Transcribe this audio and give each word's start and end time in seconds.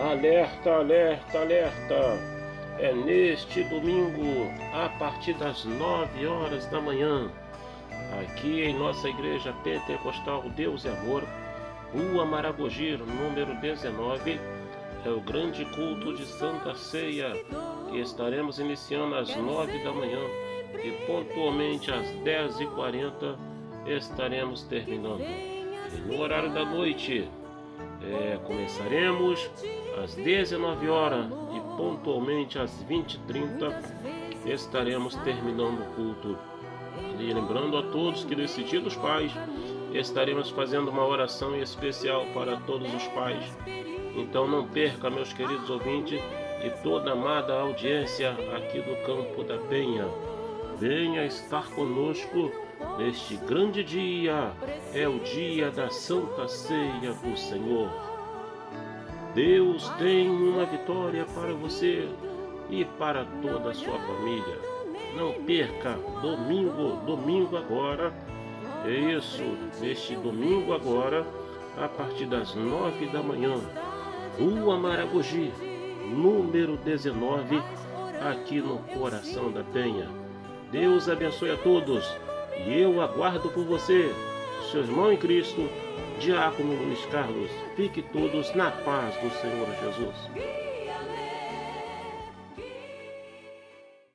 Alerta, 0.00 0.70
alerta, 0.70 1.38
alerta! 1.38 2.18
É 2.80 2.92
neste 2.92 3.62
domingo, 3.62 4.50
a 4.72 4.88
partir 4.98 5.34
das 5.34 5.64
9 5.64 6.26
horas 6.26 6.66
da 6.66 6.80
manhã, 6.80 7.30
aqui 8.20 8.64
em 8.64 8.76
nossa 8.76 9.08
igreja 9.08 9.54
pentecostal 9.62 10.42
Deus 10.56 10.84
e 10.84 10.88
Amor, 10.88 11.22
Rua 11.92 12.26
Maragogi, 12.26 12.96
número 12.96 13.54
19, 13.60 14.40
é 15.04 15.08
o 15.10 15.20
grande 15.20 15.64
culto 15.66 16.16
de 16.16 16.26
Santa 16.26 16.74
Ceia, 16.74 17.32
que 17.88 18.00
estaremos 18.00 18.58
iniciando 18.58 19.14
às 19.14 19.34
9 19.36 19.84
da 19.84 19.92
manhã 19.92 20.20
e 20.82 20.90
pontualmente 21.06 21.92
às 21.92 22.08
10h40 22.24 23.36
estaremos 23.86 24.64
terminando. 24.64 25.20
E 25.22 26.00
no 26.04 26.20
horário 26.20 26.50
da 26.52 26.64
noite, 26.64 27.28
é, 28.02 28.38
começaremos 28.44 29.50
às 30.02 30.14
19 30.14 30.88
horas 30.88 31.26
e 31.54 31.76
pontualmente 31.76 32.58
às 32.58 32.70
20h30 32.84 33.72
estaremos 34.46 35.14
terminando 35.16 35.80
o 35.80 35.94
culto. 35.94 36.38
E 37.18 37.32
lembrando 37.32 37.76
a 37.76 37.82
todos 37.82 38.24
que 38.24 38.36
nesse 38.36 38.62
dia 38.62 38.80
dos 38.80 38.96
pais 38.96 39.32
estaremos 39.92 40.50
fazendo 40.50 40.90
uma 40.90 41.06
oração 41.06 41.56
especial 41.56 42.26
para 42.34 42.56
todos 42.58 42.92
os 42.92 43.06
pais. 43.08 43.44
Então 44.16 44.46
não 44.46 44.66
perca, 44.68 45.10
meus 45.10 45.32
queridos 45.32 45.68
ouvintes, 45.70 46.20
e 46.64 46.70
toda 46.82 47.12
amada 47.12 47.54
audiência 47.54 48.30
aqui 48.56 48.80
do 48.80 48.96
Campo 49.04 49.42
da 49.44 49.58
Penha. 49.68 50.06
Venha 50.78 51.24
estar 51.24 51.70
conosco 51.70 52.50
neste 52.98 53.36
grande 53.36 53.84
dia. 53.84 54.52
É 54.92 55.08
o 55.08 55.20
dia 55.20 55.70
da 55.70 55.88
Santa 55.90 56.48
Ceia 56.48 57.12
do 57.22 57.36
Senhor. 57.36 57.90
Deus 59.34 59.88
tem 59.98 60.28
uma 60.28 60.64
vitória 60.64 61.24
para 61.34 61.52
você 61.54 62.08
e 62.70 62.84
para 62.84 63.24
toda 63.42 63.70
a 63.70 63.74
sua 63.74 63.98
família. 63.98 64.58
Não 65.16 65.32
perca 65.44 65.98
domingo, 66.20 66.96
domingo 67.04 67.56
agora. 67.56 68.12
É 68.84 69.16
isso, 69.16 69.42
neste 69.80 70.14
domingo 70.16 70.72
agora, 70.72 71.26
a 71.76 71.88
partir 71.88 72.26
das 72.26 72.54
nove 72.54 73.06
da 73.06 73.22
manhã, 73.22 73.58
Rua 74.38 74.76
Maragogi, 74.76 75.52
número 76.10 76.76
19, 76.76 77.62
aqui 78.30 78.60
no 78.60 78.78
coração 78.98 79.50
da 79.50 79.64
Penha. 79.64 80.23
Deus 80.74 81.08
abençoe 81.08 81.52
a 81.52 81.56
todos 81.56 82.04
e 82.66 82.80
eu 82.80 83.00
aguardo 83.00 83.48
por 83.48 83.64
você, 83.64 84.12
seu 84.72 84.80
irmão 84.80 85.12
em 85.12 85.16
Cristo, 85.16 85.70
Diácono 86.18 86.74
Luiz 86.74 86.98
Carlos. 87.12 87.48
Fique 87.76 88.02
todos 88.02 88.52
na 88.56 88.72
paz 88.72 89.14
do 89.22 89.30
Senhor 89.40 89.68
Jesus. 89.84 90.16